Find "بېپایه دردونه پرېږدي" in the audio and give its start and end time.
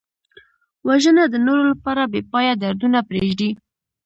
2.13-3.49